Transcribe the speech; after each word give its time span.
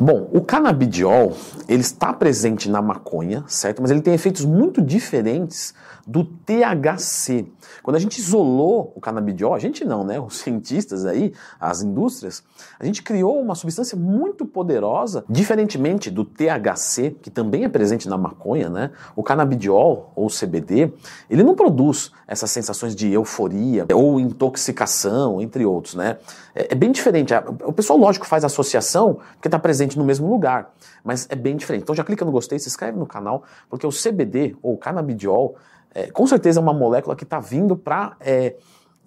Bom, 0.00 0.30
o 0.32 0.40
canabidiol, 0.40 1.32
ele 1.68 1.80
está 1.80 2.12
presente 2.12 2.70
na 2.70 2.80
maconha, 2.80 3.42
certo? 3.48 3.82
Mas 3.82 3.90
ele 3.90 4.00
tem 4.00 4.14
efeitos 4.14 4.44
muito 4.44 4.80
diferentes 4.80 5.74
do 6.06 6.24
THC. 6.24 7.46
Quando 7.82 7.96
a 7.96 7.98
gente 7.98 8.18
isolou 8.18 8.92
o 8.94 9.00
canabidiol, 9.00 9.54
a 9.54 9.58
gente 9.58 9.84
não, 9.84 10.04
né? 10.04 10.18
Os 10.20 10.38
cientistas 10.38 11.04
aí, 11.04 11.32
as 11.60 11.82
indústrias, 11.82 12.42
a 12.78 12.84
gente 12.84 13.02
criou 13.02 13.40
uma 13.40 13.54
substância 13.54 13.96
muito 13.96 14.46
poderosa, 14.46 15.24
diferentemente 15.28 16.10
do 16.10 16.24
THC, 16.24 17.16
que 17.20 17.30
também 17.30 17.64
é 17.64 17.68
presente 17.68 18.08
na 18.08 18.16
maconha, 18.16 18.70
né? 18.70 18.90
O 19.16 19.22
canabidiol 19.22 20.12
ou 20.14 20.28
CBD, 20.28 20.92
ele 21.28 21.42
não 21.42 21.54
produz 21.54 22.12
essas 22.26 22.50
sensações 22.50 22.94
de 22.94 23.12
euforia 23.12 23.86
ou 23.92 24.20
intoxicação, 24.20 25.40
entre 25.40 25.66
outros, 25.66 25.94
né? 25.94 26.18
É, 26.54 26.72
é 26.72 26.74
bem 26.74 26.92
diferente. 26.92 27.32
O 27.64 27.72
pessoal, 27.72 27.98
lógico, 27.98 28.26
faz 28.26 28.44
associação 28.44 29.18
porque 29.34 29.48
está 29.48 29.58
presente 29.58 29.87
no 29.96 30.04
mesmo 30.04 30.28
lugar, 30.28 30.74
mas 31.04 31.26
é 31.30 31.36
bem 31.36 31.56
diferente. 31.56 31.82
Então 31.82 31.94
já 31.94 32.02
clica 32.02 32.24
no 32.24 32.32
gostei, 32.32 32.58
se 32.58 32.68
inscreve 32.68 32.98
no 32.98 33.06
canal, 33.06 33.44
porque 33.70 33.86
o 33.86 33.90
CBD 33.90 34.56
ou 34.60 34.76
canabidiol 34.76 35.56
é, 35.94 36.10
com 36.10 36.26
certeza 36.26 36.60
é 36.60 36.62
uma 36.62 36.74
molécula 36.74 37.16
que 37.16 37.24
está 37.24 37.40
vindo 37.40 37.76
para 37.76 38.16
é, 38.20 38.56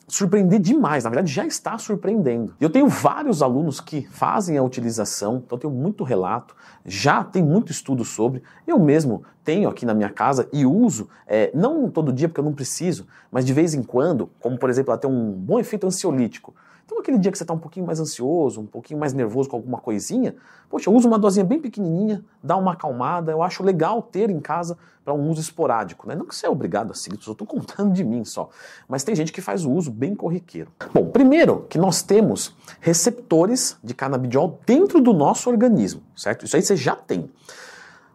surpreender 0.08 0.60
demais. 0.60 1.04
Na 1.04 1.10
verdade, 1.10 1.32
já 1.32 1.46
está 1.46 1.78
surpreendendo. 1.78 2.54
Eu 2.60 2.70
tenho 2.70 2.88
vários 2.88 3.42
alunos 3.42 3.80
que 3.80 4.06
fazem 4.12 4.58
a 4.58 4.64
utilização, 4.64 5.42
então 5.46 5.58
tenho 5.58 5.74
muito 5.74 6.04
relato, 6.04 6.56
já 6.86 7.24
tem 7.24 7.42
muito 7.42 7.72
estudo 7.72 8.04
sobre. 8.04 8.44
Eu 8.68 8.78
mesmo 8.78 9.24
tenho 9.44 9.70
aqui 9.70 9.86
na 9.86 9.94
minha 9.94 10.10
casa 10.10 10.50
e 10.52 10.66
uso, 10.66 11.08
é, 11.26 11.50
não 11.54 11.90
todo 11.90 12.12
dia 12.12 12.28
porque 12.28 12.42
eu 12.42 12.46
não 12.46 12.54
preciso, 12.54 13.08
mas 13.32 13.46
de 13.46 13.54
vez 13.54 13.74
em 13.74 13.84
quando, 13.84 14.30
como 14.40 14.58
por 14.58 14.70
exemplo, 14.70 14.92
ela 14.92 15.00
tem 15.00 15.10
um 15.10 15.32
bom 15.32 15.60
efeito 15.60 15.88
ansiolítico. 15.88 16.54
Então, 16.92 17.00
aquele 17.00 17.18
dia 17.18 17.32
que 17.32 17.38
você 17.38 17.46
está 17.46 17.54
um 17.54 17.58
pouquinho 17.58 17.86
mais 17.86 18.02
ansioso, 18.02 18.60
um 18.60 18.66
pouquinho 18.66 19.00
mais 19.00 19.14
nervoso 19.14 19.48
com 19.48 19.56
alguma 19.56 19.78
coisinha, 19.78 20.36
poxa, 20.70 20.92
uso 20.92 21.08
uma 21.08 21.18
dosinha 21.18 21.46
bem 21.46 21.58
pequenininha, 21.58 22.22
dá 22.44 22.58
uma 22.58 22.74
acalmada. 22.74 23.32
Eu 23.32 23.42
acho 23.42 23.64
legal 23.64 24.02
ter 24.02 24.30
em 24.30 24.42
casa 24.42 24.78
para 25.02 25.14
um 25.14 25.30
uso 25.30 25.40
esporádico. 25.40 26.06
Né? 26.06 26.16
Não 26.16 26.26
que 26.26 26.36
você 26.36 26.48
é 26.48 26.50
obrigado 26.50 26.92
a 26.92 26.94
seguir, 26.94 27.18
eu 27.26 27.32
estou 27.32 27.48
contando 27.48 27.94
de 27.94 28.04
mim 28.04 28.26
só. 28.26 28.50
Mas 28.90 29.06
tem 29.06 29.16
gente 29.16 29.32
que 29.32 29.40
faz 29.40 29.64
o 29.64 29.72
uso 29.72 29.90
bem 29.90 30.14
corriqueiro. 30.14 30.70
Bom, 30.94 31.06
primeiro 31.06 31.66
que 31.70 31.78
nós 31.78 32.02
temos 32.02 32.54
receptores 32.82 33.78
de 33.82 33.94
canabidiol 33.94 34.60
dentro 34.66 35.00
do 35.00 35.14
nosso 35.14 35.50
organismo, 35.50 36.04
certo? 36.14 36.44
Isso 36.44 36.58
aí 36.58 36.62
você 36.62 36.76
já 36.76 36.94
tem. 36.94 37.32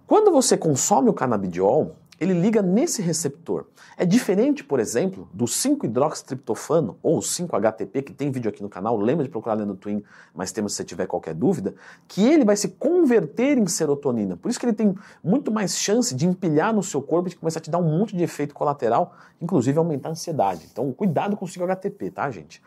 Quando 0.06 0.30
você 0.30 0.54
consome 0.54 1.08
o 1.08 1.14
canabidiol, 1.14 1.96
ele 2.20 2.32
liga 2.32 2.62
nesse 2.62 3.02
receptor. 3.02 3.66
É 3.96 4.04
diferente, 4.04 4.64
por 4.64 4.80
exemplo, 4.80 5.28
do 5.32 5.44
5-hidroxitriptofano 5.44 6.98
ou 7.02 7.20
5-HTP, 7.20 8.02
que 8.02 8.12
tem 8.12 8.30
vídeo 8.30 8.48
aqui 8.48 8.62
no 8.62 8.68
canal, 8.68 8.96
lembra 8.96 9.24
de 9.24 9.30
procurar 9.30 9.56
no 9.56 9.74
Twin, 9.74 10.02
mas 10.34 10.52
temos 10.52 10.72
se 10.72 10.76
você 10.76 10.84
tiver 10.84 11.06
qualquer 11.06 11.34
dúvida, 11.34 11.74
que 12.08 12.26
ele 12.26 12.44
vai 12.44 12.56
se 12.56 12.68
converter 12.68 13.58
em 13.58 13.66
serotonina. 13.66 14.36
Por 14.36 14.50
isso 14.50 14.58
que 14.58 14.66
ele 14.66 14.72
tem 14.72 14.94
muito 15.22 15.50
mais 15.50 15.78
chance 15.78 16.14
de 16.14 16.26
empilhar 16.26 16.74
no 16.74 16.82
seu 16.82 17.02
corpo 17.02 17.28
e 17.28 17.30
de 17.30 17.36
começar 17.36 17.58
a 17.58 17.62
te 17.62 17.70
dar 17.70 17.78
um 17.78 17.98
monte 17.98 18.16
de 18.16 18.22
efeito 18.22 18.54
colateral, 18.54 19.14
inclusive 19.40 19.78
aumentar 19.78 20.10
a 20.10 20.12
ansiedade. 20.12 20.68
Então, 20.70 20.92
cuidado 20.92 21.36
com 21.36 21.44
o 21.44 21.48
5-HTP, 21.48 22.10
tá, 22.10 22.30
gente? 22.30 22.62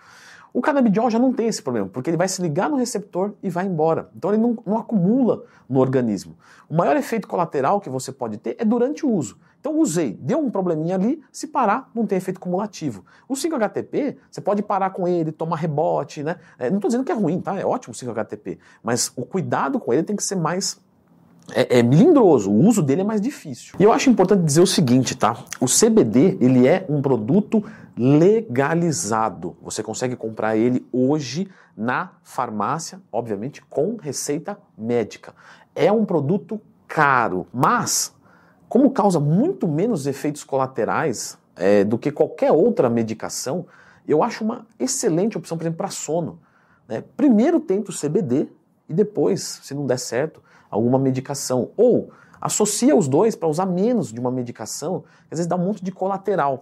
O 0.53 0.61
canabidiol 0.61 1.09
já 1.09 1.19
não 1.19 1.31
tem 1.31 1.47
esse 1.47 1.61
problema, 1.61 1.87
porque 1.87 2.09
ele 2.09 2.17
vai 2.17 2.27
se 2.27 2.41
ligar 2.41 2.69
no 2.69 2.75
receptor 2.75 3.33
e 3.41 3.49
vai 3.49 3.65
embora. 3.65 4.09
Então 4.15 4.31
ele 4.31 4.41
não, 4.41 4.57
não 4.65 4.77
acumula 4.77 5.43
no 5.67 5.79
organismo. 5.79 6.35
O 6.67 6.75
maior 6.75 6.95
efeito 6.97 7.27
colateral 7.27 7.79
que 7.79 7.89
você 7.89 8.11
pode 8.11 8.37
ter 8.37 8.55
é 8.59 8.65
durante 8.65 9.05
o 9.05 9.11
uso. 9.11 9.37
Então 9.59 9.77
usei, 9.77 10.13
deu 10.13 10.39
um 10.39 10.49
probleminha 10.49 10.95
ali, 10.95 11.21
se 11.31 11.47
parar, 11.47 11.89
não 11.93 12.05
tem 12.05 12.17
efeito 12.17 12.39
cumulativo. 12.39 13.05
O 13.27 13.33
5-HTP, 13.33 14.17
você 14.31 14.39
pode 14.39 14.63
parar 14.63 14.91
com 14.91 15.07
ele, 15.07 15.31
tomar 15.31 15.57
rebote, 15.57 16.23
né? 16.23 16.37
É, 16.57 16.69
não 16.69 16.77
estou 16.77 16.89
dizendo 16.89 17.03
que 17.03 17.11
é 17.11 17.15
ruim, 17.15 17.41
tá? 17.41 17.59
É 17.59 17.65
ótimo 17.65 17.93
o 17.93 17.95
5-HTP, 17.95 18.57
mas 18.81 19.11
o 19.15 19.25
cuidado 19.25 19.79
com 19.79 19.93
ele 19.93 20.03
tem 20.03 20.15
que 20.15 20.23
ser 20.23 20.35
mais 20.35 20.79
é, 21.53 21.79
é 21.79 21.83
melindroso, 21.83 22.51
o 22.51 22.65
uso 22.65 22.81
dele 22.81 23.01
é 23.01 23.03
mais 23.03 23.19
difícil. 23.19 23.75
E 23.79 23.83
eu 23.83 23.91
acho 23.91 24.09
importante 24.09 24.43
dizer 24.43 24.61
o 24.61 24.67
seguinte, 24.67 25.15
tá? 25.15 25.43
O 25.59 25.65
CBD, 25.65 26.37
ele 26.39 26.67
é 26.67 26.85
um 26.87 27.01
produto 27.01 27.63
legalizado. 28.01 29.57
Você 29.61 29.83
consegue 29.83 30.15
comprar 30.15 30.55
ele 30.55 30.87
hoje 30.89 31.49
na 31.75 32.13
farmácia, 32.23 33.01
obviamente 33.11 33.61
com 33.61 33.97
receita 33.97 34.57
médica. 34.77 35.35
É 35.75 35.91
um 35.91 36.05
produto 36.05 36.61
caro, 36.87 37.45
mas 37.53 38.15
como 38.69 38.89
causa 38.91 39.19
muito 39.19 39.67
menos 39.67 40.07
efeitos 40.07 40.45
colaterais 40.45 41.37
é, 41.57 41.83
do 41.83 41.97
que 41.97 42.09
qualquer 42.09 42.53
outra 42.53 42.89
medicação, 42.89 43.65
eu 44.07 44.23
acho 44.23 44.45
uma 44.45 44.65
excelente 44.79 45.37
opção, 45.37 45.57
por 45.57 45.63
exemplo, 45.63 45.79
para 45.79 45.89
sono. 45.89 46.39
Né? 46.87 47.03
Primeiro 47.17 47.59
tenta 47.59 47.91
o 47.91 47.93
CBD 47.93 48.47
e 48.87 48.93
depois, 48.93 49.59
se 49.61 49.73
não 49.73 49.85
der 49.85 49.99
certo, 49.99 50.41
alguma 50.71 50.97
medicação. 50.97 51.71
Ou 51.75 52.11
associa 52.41 52.95
os 52.95 53.07
dois 53.07 53.35
para 53.35 53.47
usar 53.47 53.65
menos 53.65 54.11
de 54.11 54.19
uma 54.19 54.31
medicação, 54.31 55.03
às 55.31 55.37
vezes 55.37 55.47
dá 55.47 55.55
um 55.55 55.65
monte 55.65 55.83
de 55.83 55.91
colateral. 55.91 56.61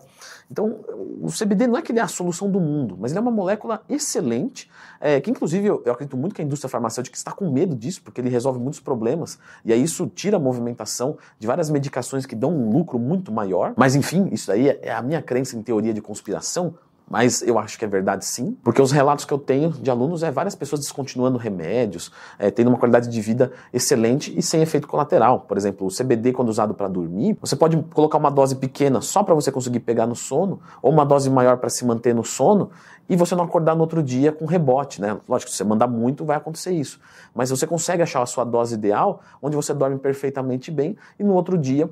Então, 0.50 0.80
o 1.22 1.28
CBD 1.28 1.68
não 1.68 1.78
é 1.78 1.82
que 1.82 1.92
ele 1.92 2.00
é 2.00 2.02
a 2.02 2.08
solução 2.08 2.50
do 2.50 2.60
mundo, 2.60 2.98
mas 3.00 3.12
ele 3.12 3.20
é 3.20 3.22
uma 3.22 3.32
molécula 3.32 3.82
excelente, 3.90 4.70
é, 5.00 5.20
que 5.20 5.30
inclusive 5.30 5.68
eu, 5.68 5.84
eu, 5.86 5.92
acredito 5.92 6.16
muito 6.16 6.34
que 6.34 6.42
a 6.42 6.46
indústria 6.46 6.70
farmacêutica 6.70 7.18
está 7.18 7.32
com 7.32 7.50
medo 7.50 7.76
disso, 7.76 8.02
porque 8.02 8.22
ele 8.22 8.30
resolve 8.30 8.60
muitos 8.60 8.80
problemas, 8.80 9.38
e 9.66 9.74
aí 9.74 9.84
isso 9.84 10.08
tira 10.08 10.38
a 10.38 10.40
movimentação 10.40 11.18
de 11.38 11.46
várias 11.48 11.70
medicações 11.70 12.26
que 12.26 12.36
dão 12.36 12.52
um 12.52 12.70
lucro 12.70 12.98
muito 12.98 13.32
maior. 13.32 13.74
Mas 13.76 13.96
enfim, 13.96 14.30
isso 14.32 14.52
aí 14.52 14.70
é, 14.70 14.80
é 14.84 14.92
a 14.92 15.02
minha 15.02 15.22
crença 15.22 15.58
em 15.58 15.62
teoria 15.62 15.94
de 15.94 16.02
conspiração, 16.02 16.76
mas 17.10 17.42
eu 17.42 17.58
acho 17.58 17.80
que 17.80 17.86
é 17.86 17.88
verdade 17.88 18.26
sim, 18.26 18.58
porque 18.62 18.82
os 18.82 18.92
relatos 18.92 19.24
que 19.24 19.34
eu 19.34 19.38
tenho 19.38 19.70
de 19.70 19.90
alunos 19.90 20.24
é 20.24 20.30
várias 20.30 20.56
pessoas 20.56 20.82
descontinuando 20.82 21.38
remédios, 21.38 22.12
é, 22.38 22.52
tendo 22.52 22.68
uma 22.68 22.78
qualidade 22.78 23.08
de 23.08 23.22
vida 23.22 23.52
excelente 23.74 24.38
e 24.38 24.42
sem 24.42 24.62
efeito 24.62 24.88
colateral. 24.88 25.42
Por 25.42 25.56
exemplo, 25.56 25.88
o 25.88 25.90
CBD, 25.90 26.34
quando 26.34 26.50
usado 26.50 26.74
para 26.74 26.88
dormir, 26.90 27.38
você 27.40 27.56
pode 27.56 27.78
colocar 27.94 28.18
uma 28.18 28.30
dose 28.30 28.56
pequena 28.56 29.00
só 29.00 29.24
para 29.24 29.34
você 29.34 29.52
conseguir 29.52 29.80
pegar 29.80 30.06
no 30.06 30.16
sono, 30.16 30.60
ou 30.82 30.92
uma 30.92 31.06
dose 31.06 31.30
maior 31.30 31.58
para 31.58 31.70
se 31.70 31.86
manter 31.86 32.14
no 32.14 32.26
sono, 32.26 32.72
e 33.10 33.16
você 33.16 33.36
não 33.36 33.46
acordar 33.46 33.74
no 33.74 33.82
outro 33.82 34.04
dia 34.04 34.34
com 34.34 34.46
rebote, 34.46 35.00
né? 35.00 35.18
Lógico, 35.30 35.50
se 35.50 35.58
você 35.58 35.64
mandar 35.64 35.88
muito, 35.88 36.26
vai 36.26 36.36
acontecer 36.36 36.72
isso. 36.72 37.00
Mas 37.34 37.50
você 37.50 37.66
consegue 37.66 38.04
achar 38.04 38.22
a 38.22 38.26
sua 38.26 38.44
dose 38.44 38.76
ideal, 38.76 39.22
onde 39.42 39.56
você 39.56 39.74
dorme 39.74 39.98
perfeitamente 39.98 40.70
bem, 40.70 40.98
e 41.18 41.24
no 41.24 41.34
outro 41.34 41.58
dia 41.58 41.90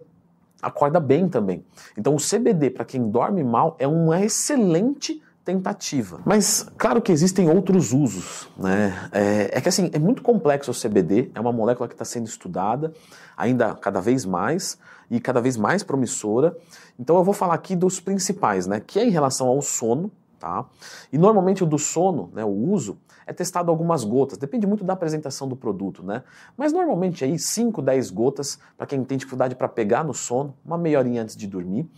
acorda 0.65 0.99
bem 0.99 1.29
também. 1.29 1.63
Então 1.95 2.15
o 2.15 2.17
CBD 2.17 2.71
para 2.71 2.83
quem 2.83 3.09
dorme 3.09 3.43
mal 3.43 3.75
é 3.79 3.87
uma 3.87 4.19
excelente 4.21 5.21
tentativa. 5.45 6.19
Mas 6.25 6.67
claro 6.75 6.99
que 6.99 7.11
existem 7.11 7.47
outros 7.47 7.93
usos, 7.93 8.49
né? 8.57 9.09
É, 9.11 9.57
é, 9.57 9.61
que 9.61 9.69
assim, 9.69 9.91
é 9.93 9.99
muito 9.99 10.23
complexo 10.23 10.71
o 10.71 10.73
CBD, 10.73 11.29
é 11.35 11.39
uma 11.39 11.53
molécula 11.53 11.87
que 11.87 11.93
está 11.93 12.03
sendo 12.03 12.25
estudada 12.25 12.91
ainda 13.37 13.75
cada 13.75 14.01
vez 14.01 14.25
mais 14.25 14.77
e 15.09 15.19
cada 15.19 15.39
vez 15.39 15.55
mais 15.55 15.83
promissora. 15.83 16.57
Então 16.99 17.15
eu 17.15 17.23
vou 17.23 17.33
falar 17.33 17.53
aqui 17.53 17.75
dos 17.75 17.99
principais, 17.99 18.65
né? 18.65 18.79
Que 18.79 18.99
é 18.99 19.05
em 19.05 19.11
relação 19.11 19.47
ao 19.47 19.61
sono, 19.61 20.11
tá? 20.39 20.65
E 21.11 21.17
normalmente 21.17 21.63
o 21.63 21.67
do 21.67 21.77
sono, 21.77 22.29
né, 22.33 22.43
o 22.43 22.49
uso, 22.49 22.97
é 23.25 23.33
testado 23.33 23.71
algumas 23.71 24.03
gotas, 24.03 24.37
depende 24.37 24.67
muito 24.67 24.83
da 24.83 24.93
apresentação 24.93 25.47
do 25.47 25.55
produto, 25.55 26.03
né? 26.03 26.23
Mas 26.55 26.71
normalmente 26.71 27.23
aí 27.23 27.39
5, 27.39 27.81
10 27.81 28.11
gotas 28.11 28.59
para 28.77 28.85
quem 28.85 29.03
tem 29.03 29.17
dificuldade 29.17 29.55
para 29.55 29.67
pegar 29.67 30.03
no 30.03 30.13
sono, 30.13 30.55
uma 30.63 30.77
meia 30.77 30.99
horinha 30.99 31.23
antes 31.23 31.35
de 31.35 31.47
dormir, 31.47 31.89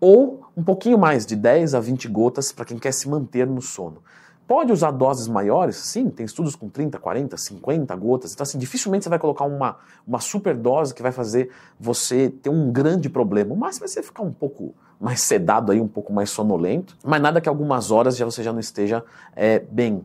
ou 0.00 0.44
um 0.56 0.62
pouquinho 0.62 0.98
mais 0.98 1.26
de 1.26 1.34
10 1.34 1.74
a 1.74 1.80
20 1.80 2.06
gotas 2.08 2.52
para 2.52 2.64
quem 2.64 2.78
quer 2.78 2.92
se 2.92 3.08
manter 3.08 3.46
no 3.46 3.60
sono. 3.60 4.02
Pode 4.46 4.72
usar 4.72 4.90
doses 4.90 5.26
maiores? 5.26 5.76
Sim, 5.76 6.10
tem 6.10 6.26
estudos 6.26 6.54
com 6.54 6.68
30, 6.68 6.98
40, 6.98 7.36
50 7.36 7.96
gotas. 7.96 8.34
Então, 8.34 8.42
assim, 8.42 8.58
dificilmente 8.58 9.04
você 9.04 9.08
vai 9.08 9.18
colocar 9.18 9.44
uma, 9.44 9.78
uma 10.06 10.20
super 10.20 10.54
dose 10.54 10.94
que 10.94 11.02
vai 11.02 11.12
fazer 11.12 11.50
você 11.80 12.28
ter 12.28 12.50
um 12.50 12.70
grande 12.70 13.08
problema. 13.08 13.54
O 13.54 13.56
máximo 13.56 13.86
é 13.86 13.88
você 13.88 14.02
ficar 14.02 14.22
um 14.22 14.32
pouco 14.32 14.74
mais 15.00 15.20
sedado 15.22 15.72
aí, 15.72 15.80
um 15.80 15.88
pouco 15.88 16.12
mais 16.12 16.30
sonolento, 16.30 16.96
mas 17.04 17.20
nada 17.20 17.40
que 17.40 17.48
algumas 17.48 17.90
horas 17.90 18.16
já 18.16 18.24
você 18.24 18.42
já 18.42 18.52
não 18.52 18.60
esteja 18.60 19.02
é, 19.34 19.58
bem. 19.58 20.04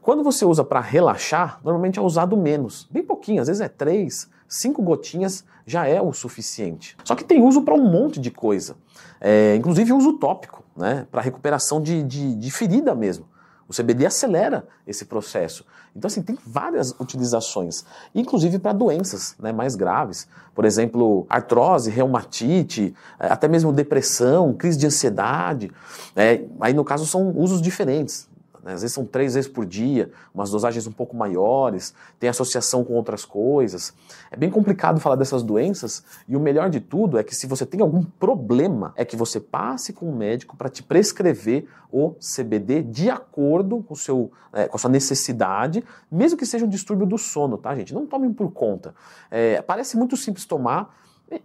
Quando 0.00 0.22
você 0.22 0.44
usa 0.44 0.62
para 0.62 0.80
relaxar, 0.80 1.58
normalmente 1.64 1.98
é 1.98 2.02
usado 2.02 2.36
menos, 2.36 2.86
bem 2.90 3.02
pouquinho, 3.02 3.40
às 3.40 3.48
vezes 3.48 3.62
é 3.62 3.68
três, 3.68 4.28
cinco 4.46 4.82
gotinhas 4.82 5.44
já 5.66 5.86
é 5.86 6.00
o 6.00 6.12
suficiente. 6.12 6.94
Só 7.02 7.14
que 7.14 7.24
tem 7.24 7.42
uso 7.42 7.62
para 7.62 7.72
um 7.72 7.90
monte 7.90 8.20
de 8.20 8.30
coisa, 8.30 8.76
é, 9.18 9.56
inclusive 9.56 9.94
uso 9.94 10.14
tópico, 10.14 10.62
né, 10.76 11.06
para 11.10 11.22
recuperação 11.22 11.80
de, 11.80 12.02
de, 12.02 12.34
de 12.34 12.50
ferida 12.50 12.94
mesmo. 12.94 13.26
O 13.74 13.82
CBD 13.82 14.06
acelera 14.06 14.66
esse 14.86 15.04
processo. 15.04 15.64
Então, 15.96 16.06
assim, 16.06 16.22
tem 16.22 16.38
várias 16.46 16.92
utilizações, 17.00 17.84
inclusive 18.14 18.58
para 18.58 18.72
doenças 18.72 19.34
né, 19.38 19.52
mais 19.52 19.74
graves. 19.74 20.28
Por 20.54 20.64
exemplo, 20.64 21.26
artrose, 21.28 21.90
reumatite, 21.90 22.94
é, 23.18 23.26
até 23.26 23.48
mesmo 23.48 23.72
depressão, 23.72 24.52
crise 24.54 24.78
de 24.78 24.86
ansiedade. 24.86 25.72
É, 26.14 26.44
aí, 26.60 26.72
no 26.72 26.84
caso, 26.84 27.04
são 27.04 27.30
usos 27.36 27.60
diferentes 27.60 28.28
né? 28.64 28.72
às 28.72 28.80
vezes 28.80 28.94
são 28.94 29.04
três 29.04 29.34
vezes 29.34 29.48
por 29.48 29.66
dia, 29.66 30.10
umas 30.34 30.50
dosagens 30.50 30.86
um 30.86 30.92
pouco 30.92 31.14
maiores, 31.14 31.94
tem 32.18 32.28
associação 32.28 32.82
com 32.82 32.94
outras 32.94 33.24
coisas. 33.24 33.92
É 34.30 34.36
bem 34.36 34.50
complicado 34.50 34.98
falar 34.98 35.16
dessas 35.16 35.42
doenças 35.42 36.02
e 36.26 36.34
o 36.34 36.40
melhor 36.40 36.70
de 36.70 36.80
tudo 36.80 37.18
é 37.18 37.22
que 37.22 37.34
se 37.34 37.46
você 37.46 37.66
tem 37.66 37.80
algum 37.80 38.02
problema, 38.02 38.92
é 38.96 39.04
que 39.04 39.16
você 39.16 39.38
passe 39.38 39.92
com 39.92 40.08
o 40.08 40.16
médico 40.16 40.56
para 40.56 40.68
te 40.68 40.82
prescrever 40.82 41.66
o 41.92 42.14
CBD 42.14 42.82
de 42.82 43.10
acordo 43.10 43.82
com, 43.82 43.94
o 43.94 43.96
seu, 43.96 44.32
é, 44.52 44.66
com 44.66 44.76
a 44.76 44.80
sua 44.80 44.90
necessidade, 44.90 45.84
mesmo 46.10 46.38
que 46.38 46.46
seja 46.46 46.64
um 46.64 46.68
distúrbio 46.68 47.06
do 47.06 47.18
sono, 47.18 47.58
tá, 47.58 47.74
gente? 47.74 47.94
Não 47.94 48.06
tomem 48.06 48.32
por 48.32 48.50
conta. 48.50 48.94
É, 49.30 49.60
parece 49.62 49.96
muito 49.96 50.16
simples 50.16 50.44
tomar, 50.44 50.92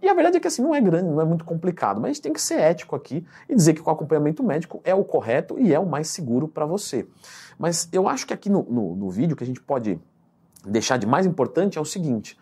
e 0.02 0.08
a 0.08 0.14
verdade 0.14 0.36
é 0.36 0.40
que 0.40 0.46
assim 0.46 0.62
não 0.62 0.74
é 0.74 0.80
grande, 0.80 1.08
não 1.08 1.20
é 1.20 1.24
muito 1.24 1.44
complicado, 1.44 2.00
mas 2.00 2.10
a 2.10 2.12
gente 2.12 2.22
tem 2.22 2.32
que 2.32 2.40
ser 2.40 2.60
ético 2.60 2.94
aqui 2.94 3.26
e 3.48 3.54
dizer 3.54 3.74
que 3.74 3.80
o 3.80 3.90
acompanhamento 3.90 4.42
médico 4.42 4.80
é 4.84 4.94
o 4.94 5.02
correto 5.02 5.58
e 5.58 5.72
é 5.72 5.78
o 5.78 5.86
mais 5.86 6.08
seguro 6.08 6.46
para 6.46 6.66
você. 6.66 7.06
Mas 7.58 7.88
eu 7.92 8.08
acho 8.08 8.26
que 8.26 8.34
aqui 8.34 8.50
no, 8.50 8.62
no, 8.64 8.94
no, 8.94 9.10
vídeo 9.10 9.36
que 9.36 9.42
a 9.42 9.46
gente 9.46 9.60
pode 9.60 9.98
deixar 10.66 10.96
de 10.96 11.06
mais 11.06 11.26
importante 11.26 11.78
é 11.78 11.80
o 11.80 11.84
seguinte: 11.84 12.38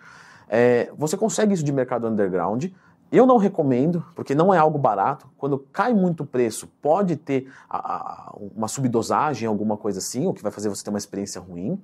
é, 0.48 0.90
você 0.96 1.16
consegue 1.16 1.54
isso 1.54 1.64
de 1.64 1.72
mercado 1.72 2.06
underground. 2.08 2.66
Eu 3.10 3.24
não 3.24 3.38
recomendo, 3.38 4.04
porque 4.14 4.34
não 4.34 4.52
é 4.52 4.58
algo 4.58 4.78
barato. 4.78 5.26
Quando 5.38 5.58
cai 5.72 5.94
muito 5.94 6.24
o 6.24 6.26
preço, 6.26 6.68
pode 6.82 7.16
ter 7.16 7.50
a, 7.68 7.78
a, 7.78 8.36
uma 8.54 8.68
subdosagem, 8.68 9.48
alguma 9.48 9.78
coisa 9.78 9.98
assim, 9.98 10.26
o 10.26 10.34
que 10.34 10.42
vai 10.42 10.52
fazer 10.52 10.68
você 10.68 10.84
ter 10.84 10.90
uma 10.90 10.98
experiência 10.98 11.40
ruim. 11.40 11.80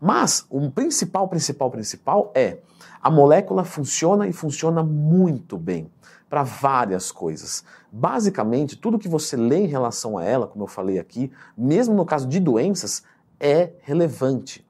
Mas 0.00 0.46
o 0.48 0.70
principal, 0.70 1.28
principal, 1.28 1.70
principal 1.70 2.32
é 2.34 2.58
a 3.02 3.10
molécula 3.10 3.64
funciona 3.64 4.26
e 4.26 4.32
funciona 4.32 4.82
muito 4.82 5.56
bem 5.56 5.90
para 6.28 6.42
várias 6.42 7.10
coisas. 7.10 7.64
Basicamente, 7.90 8.76
tudo 8.76 8.98
que 8.98 9.08
você 9.08 9.36
lê 9.36 9.58
em 9.58 9.66
relação 9.66 10.18
a 10.18 10.24
ela, 10.24 10.46
como 10.46 10.64
eu 10.64 10.68
falei 10.68 10.98
aqui, 10.98 11.32
mesmo 11.56 11.94
no 11.94 12.04
caso 12.04 12.28
de 12.28 12.38
doenças, 12.38 13.02
é 13.40 13.70
relevante. 13.82 14.66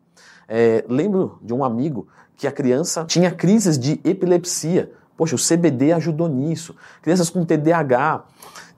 É, 0.47 0.85
lembro 0.89 1.39
de 1.43 1.53
um 1.53 1.65
amigo 1.65 2.07
que 2.37 2.47
a 2.47 2.53
criança 2.53 3.05
tinha 3.05 3.31
crises 3.31 3.79
de 3.79 4.01
epilepsia. 4.05 4.93
Poxa, 5.17 5.35
o 5.35 5.39
CBD 5.39 5.93
ajudou 5.93 6.29
nisso. 6.29 6.77
Crianças 7.03 7.29
com 7.29 7.45
TDAH. 7.45 8.25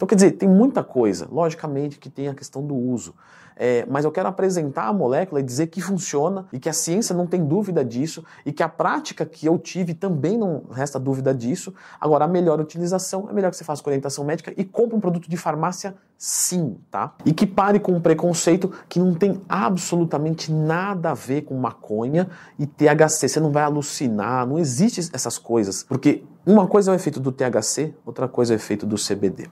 Então, 0.01 0.07
quer 0.07 0.15
dizer, 0.15 0.31
tem 0.31 0.49
muita 0.49 0.83
coisa. 0.83 1.29
Logicamente 1.31 1.99
que 1.99 2.09
tem 2.09 2.27
a 2.27 2.35
questão 2.35 2.67
do 2.67 2.75
uso. 2.75 3.15
É, 3.55 3.85
mas 3.87 4.03
eu 4.03 4.11
quero 4.11 4.27
apresentar 4.27 4.85
a 4.85 4.93
molécula 4.95 5.41
e 5.41 5.43
dizer 5.43 5.67
que 5.67 5.83
funciona 5.83 6.47
e 6.51 6.59
que 6.59 6.71
a 6.71 6.73
ciência 6.73 7.15
não 7.15 7.27
tem 7.27 7.45
dúvida 7.45 7.85
disso 7.85 8.25
e 8.47 8.51
que 8.51 8.63
a 8.63 8.69
prática 8.71 9.27
que 9.27 9.45
eu 9.45 9.59
tive 9.59 9.93
também 9.93 10.39
não 10.39 10.63
resta 10.71 10.99
dúvida 10.99 11.35
disso. 11.35 11.75
Agora, 12.01 12.25
a 12.25 12.29
melhor 12.29 12.59
utilização 12.59 13.29
é 13.29 13.35
melhor 13.35 13.51
que 13.51 13.59
você 13.59 13.65
faça 13.65 13.83
com 13.83 13.91
orientação 13.91 14.25
médica 14.25 14.55
e 14.57 14.65
compre 14.65 14.97
um 14.97 15.01
produto 15.01 15.29
de 15.29 15.37
farmácia 15.37 15.95
sim, 16.23 16.77
tá? 16.91 17.15
E 17.25 17.33
que 17.33 17.47
pare 17.47 17.81
com 17.81 17.93
um 17.93 18.01
preconceito 18.01 18.71
que 18.91 18.99
não 18.99 19.15
tem 19.15 19.41
absolutamente 19.49 20.53
nada 20.53 21.13
a 21.13 21.15
ver 21.15 21.43
com 21.43 21.57
maconha 21.57 22.29
e 22.59 22.67
THC. 22.67 23.27
Você 23.27 23.41
não 23.41 23.51
vai 23.51 23.63
alucinar, 23.63 24.47
não 24.47 24.59
existe 24.59 25.01
essas 25.15 25.39
coisas. 25.39 25.83
Porque 25.83 26.23
uma 26.45 26.67
coisa 26.67 26.91
é 26.91 26.93
o 26.93 26.95
efeito 26.95 27.19
do 27.19 27.33
THC, 27.33 27.95
outra 28.05 28.29
coisa 28.29 28.53
é 28.53 28.55
o 28.55 28.59
efeito 28.59 28.85
do 28.85 28.97
CBD. 28.97 29.49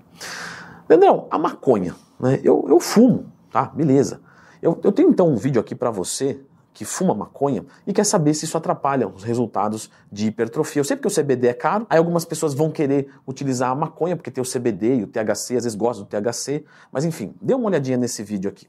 Leandrão, 0.86 1.26
a 1.30 1.38
maconha, 1.38 1.96
né? 2.20 2.38
Eu, 2.44 2.66
eu 2.68 2.78
fumo. 2.78 3.32
Tá, 3.50 3.64
beleza. 3.64 4.20
Eu, 4.60 4.78
eu 4.84 4.92
tenho 4.92 5.08
então 5.08 5.26
um 5.26 5.36
vídeo 5.36 5.62
aqui 5.62 5.74
para 5.74 5.90
você 5.90 6.38
que 6.72 6.84
fuma 6.84 7.14
maconha 7.14 7.64
e 7.86 7.92
quer 7.92 8.04
saber 8.04 8.34
se 8.34 8.44
isso 8.44 8.56
atrapalha 8.56 9.08
os 9.08 9.24
resultados 9.24 9.90
de 10.10 10.28
hipertrofia. 10.28 10.80
Eu 10.80 10.84
sei 10.84 10.96
porque 10.96 11.08
o 11.08 11.22
CBD 11.22 11.48
é 11.48 11.54
caro, 11.54 11.86
aí 11.90 11.98
algumas 11.98 12.24
pessoas 12.24 12.54
vão 12.54 12.70
querer 12.70 13.08
utilizar 13.26 13.70
a 13.70 13.74
maconha 13.74 14.16
porque 14.16 14.30
tem 14.30 14.42
o 14.42 14.46
CBD 14.48 14.96
e 14.96 15.02
o 15.02 15.06
THC, 15.06 15.56
às 15.56 15.64
vezes 15.64 15.74
gostam 15.74 16.04
do 16.04 16.08
THC, 16.08 16.64
mas 16.92 17.04
enfim, 17.04 17.34
dê 17.42 17.54
uma 17.54 17.66
olhadinha 17.66 17.96
nesse 17.96 18.22
vídeo 18.22 18.48
aqui. 18.48 18.68